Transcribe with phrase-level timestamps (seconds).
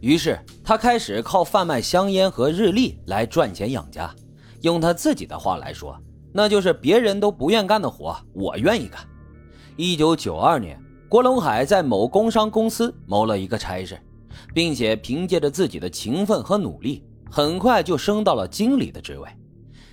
[0.00, 4.14] 于是他开始靠贩卖香烟和日历来赚钱养家。
[4.62, 5.96] 用他自己的话来说，
[6.32, 9.00] 那就是别人都不愿干的活，我愿意干。
[9.76, 10.76] 一九九二年，
[11.08, 13.96] 郭龙海在某工商公司谋了一个差事，
[14.52, 19.28] 并且凭借着自己的勤奋和努力，很快就升到了经理的职位。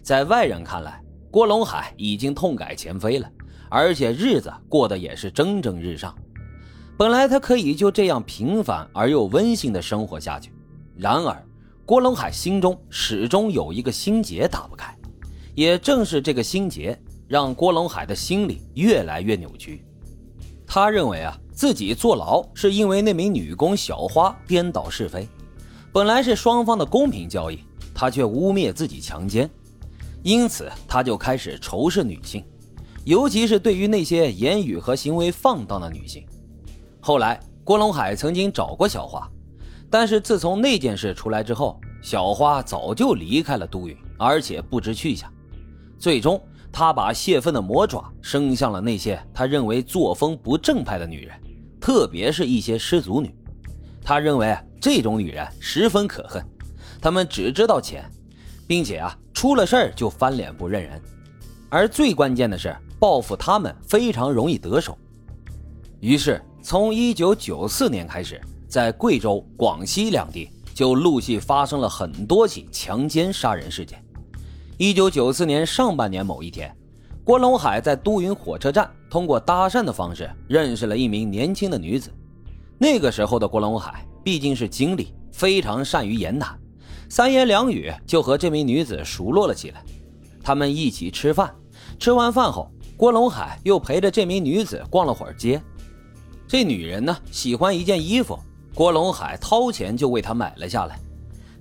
[0.00, 3.28] 在外人看来，郭龙海已经痛改前非了，
[3.68, 6.14] 而且日子过得也是蒸蒸日上。
[6.96, 10.52] 本来他可以就这样平凡而又温馨的生活下去，
[10.96, 11.44] 然而
[11.84, 14.96] 郭龙海心中始终有一个心结打不开。
[15.54, 19.84] 也正是这个心结，让郭龙海的心里越来越扭曲。
[20.66, 25.28] 他认为啊，自己坐牢是因为那名女工小花颠倒是非，
[25.92, 27.58] 本来是双方的公平交易，
[27.94, 29.50] 他却污蔑自己强奸，
[30.22, 32.42] 因此他就开始仇视女性，
[33.04, 36.24] 尤其是对于那些言语和行为放荡的女性。
[37.04, 39.28] 后来，郭龙海曾经找过小花，
[39.90, 45.28] 但是自从那件事出来之后，小花早就离开了都匀，而且不知去向。
[45.98, 51.36] 最终，他把泄愤的魔爪伸向了那些他认为作风不正派的女人，
[51.80, 53.34] 特别是一些失足女。
[54.04, 56.40] 他认为这种女人十分可恨，
[57.00, 58.08] 她们只知道钱，
[58.64, 61.02] 并且啊，出了事儿就翻脸不认人。
[61.68, 64.96] 而最关键的是，报复他们非常容易得手。
[65.98, 66.40] 于是。
[66.64, 74.00] 从一九九四年开始，在贵州、广西两地就陆续发生了很多起强奸杀人事件。
[74.78, 76.72] 一九九四年上半年某一天，
[77.24, 82.12] 郭龙海在都匀火车站通过搭讪的方式认识了一名年轻的女子。
[82.78, 86.56] 那个时候的郭龙海毕竟是经理，非常善于言谈，
[87.08, 89.84] 三言两语就和这名女子熟络了起来。
[90.44, 91.52] 他们一起吃饭，
[91.98, 95.60] 吃完饭后，郭龙海又陪着这名女子逛了会儿街。
[96.52, 98.38] 这女人呢，喜欢一件衣服，
[98.74, 101.00] 郭龙海掏钱就为她买了下来。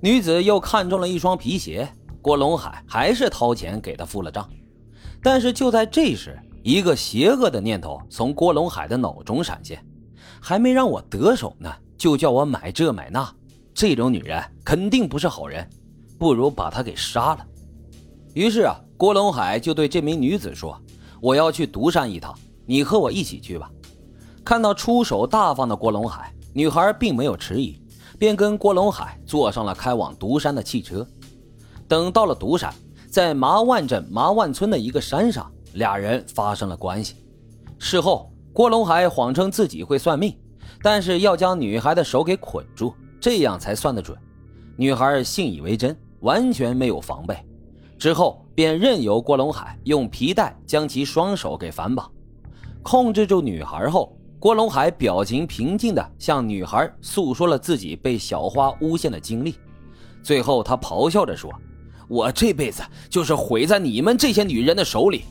[0.00, 1.88] 女子又看中了一双皮鞋，
[2.20, 4.50] 郭龙海还是掏钱给她付了账。
[5.22, 9.80] 但是就在这时，一个邪恶的念头从郭龙海的脑中闪现：
[10.40, 13.32] 还没让我得手呢，就叫我买这买那，
[13.72, 15.64] 这种女人肯定不是好人，
[16.18, 17.46] 不如把她给杀了。
[18.34, 20.76] 于是啊，郭龙海就对这名女子说
[21.22, 23.70] ：“我要去独山一趟，你和我一起去吧。”
[24.50, 27.80] 看到出手大方的郭龙海，女孩并没有迟疑，
[28.18, 31.06] 便跟郭龙海坐上了开往独山的汽车。
[31.86, 32.74] 等到了独山，
[33.08, 37.14] 在麻万镇麻万村的一个山上，俩人发生了关系。
[37.78, 40.36] 事后，郭龙海谎称自己会算命，
[40.82, 44.18] 但是要将女孩的手给捆住，这样才算得准。
[44.74, 47.36] 女孩信以为真，完全没有防备。
[47.96, 52.10] 之后便任由郭龙海用皮带将其双手给反绑，
[52.82, 54.12] 控制住女孩后。
[54.40, 59.54] 郭龙海表情平静地向女孩诉说了自己被小花诬陷的经历，
[60.22, 61.52] 最后他咆哮着说
[62.08, 65.24] ：“我这辈子就是毁在你们这些女人的手里。”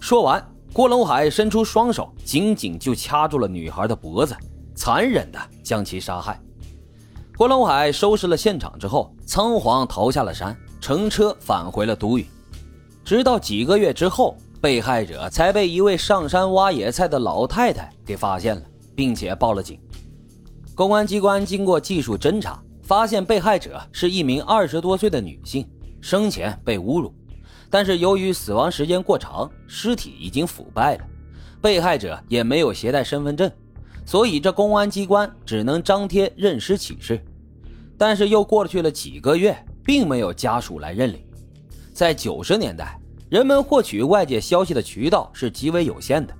[0.00, 4.34] 说完，郭龙海伸出双手，紧紧就掐住了女孩的脖子，
[4.74, 6.42] 残忍地将其杀害。
[7.36, 12.26] 郭龙海收拾了现场之后，仓皇逃下了山，乘车返回了都匀，
[13.04, 14.36] 直到几个月之后。
[14.62, 18.62] 被害者才被一位上山挖野菜的老太太给发现了，
[18.94, 19.76] 并且报了警。
[20.72, 25.68] 公安机关经过技术侦查，发现被害者是一名二十多岁的女性，
[26.00, 27.12] 生前被侮辱，
[27.68, 31.04] 但是由于死亡时间过长，尸体已经腐败了，
[31.60, 33.50] 被害者也没有携带身份证，
[34.06, 37.20] 所以这公安机关只能张贴认尸启事。
[37.98, 41.20] 但是又过去了几个月，并没有家属来认领。
[41.92, 42.96] 在九十年代。
[43.32, 46.34] 人们获取外界消息的渠道是极为有限的，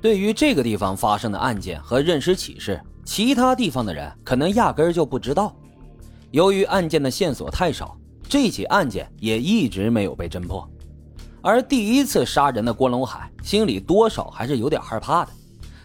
[0.00, 5.54] 对于这个地方发生的案件和认尸启事，其他地方的人可能压根儿就不知道。
[6.30, 7.94] 由于案件的线索太少，
[8.26, 10.66] 这起案件也一直没有被侦破。
[11.42, 15.30] 而第一次杀人的郭龙海心里多少还是有点害怕的，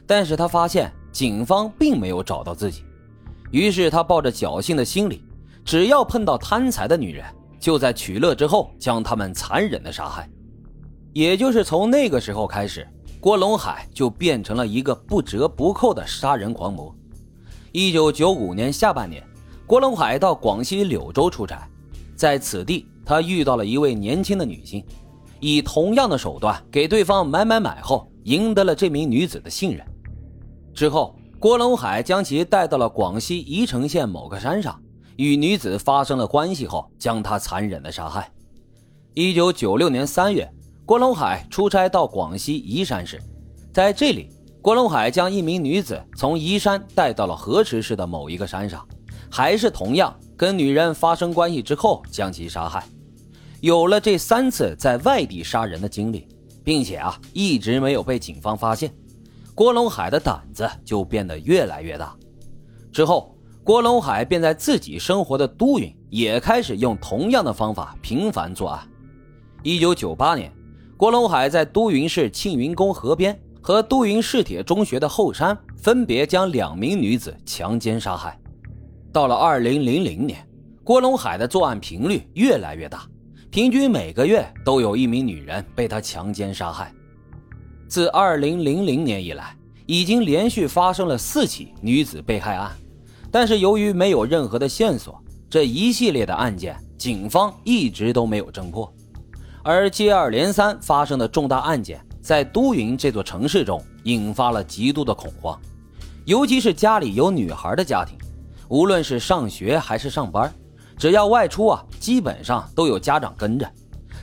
[0.08, 2.86] 但是他发现警方并没有找到自己，
[3.52, 5.26] 于是他抱着侥幸的心理，
[5.66, 7.26] 只要碰到贪财的女人。
[7.62, 10.28] 就在取乐之后，将他们残忍的杀害。
[11.14, 12.86] 也就是从那个时候开始，
[13.20, 16.94] 郭龙海就变成了一个不折不扣的杀人狂魔。
[17.72, 19.24] 一九九五年下半年，
[19.68, 21.70] 郭龙海到广西柳州出差，
[22.16, 24.84] 在此地他遇到了一位年轻的女性，
[25.40, 29.86] 以同样的手段给对方买买买后，赢得了这名女子的信任。
[30.74, 34.82] 之后，郭龙海将其带到了广西宜城县某个山上。
[35.22, 38.32] 与女子发生了关系后，将她残忍的杀害。
[39.14, 40.52] 一九九六年三月，
[40.84, 43.22] 郭龙海出差到广西宜山市，
[43.72, 44.30] 在这里，
[44.64, 48.84] 郭龙海将一名女子从宜山带到了河池市的某一个山上，
[49.30, 52.84] 还是同样跟女人发生关系之后将其杀害。
[53.60, 56.28] 有了这三次在外地杀人的经历，
[56.64, 58.92] 并且啊一直没有被警方发现，
[59.54, 62.16] 郭龙海的胆子就变得越来越大。
[62.92, 68.88] 之后，郭龙海便在自己生活的都匀也开始用同样的方法频繁作案。
[69.62, 70.52] 一九九八年，
[70.98, 78.36] 郭龙海在都匀市庆云宫河边和都匀市铁中学的后山分别将两名女子强奸杀害。
[79.14, 80.44] 到了二零零零年，
[80.84, 83.08] 郭龙海的作案频率越来越大。
[83.52, 86.92] 平均每个月都有一名女人被他强奸杀害。
[87.88, 89.56] 自2000年以来，
[89.86, 92.72] 已经连续发生了四起女子被害案，
[93.32, 95.20] 但是由于没有任何的线索，
[95.50, 98.92] 这一系列的案件警方一直都没有侦破。
[99.64, 105.60] 而接二连三发生的重大案件，在都匀这座城市中引发了极度的恐慌，
[106.26, 108.18] 尤其是家里有女孩的家庭，
[108.68, 110.52] 无论是上学还是上班。
[110.98, 113.68] 只要外出啊，基本上都有家长跟着，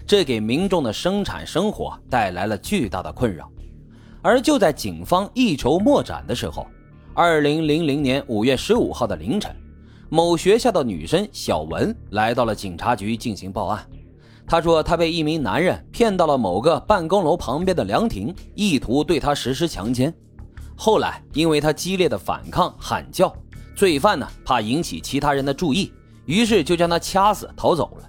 [0.07, 3.51] 这给民众的生产生活带来了巨大的困扰。
[4.23, 6.67] 而就在警方一筹莫展的时候，
[7.21, 9.53] 二零零零年五月十五号的凌晨，
[10.09, 13.85] 某学校的女生小文来到了警察局进行报案。
[14.47, 20.15] 她说，她被一名男人骗到了某个办公楼旁边的凉亭，意图对她实施强奸。
[20.77, 23.35] 后来，因为她激烈的反抗喊叫，
[23.75, 25.93] 罪犯呢怕引起其他人的注意。
[26.25, 28.09] 于是就将她掐死逃走了。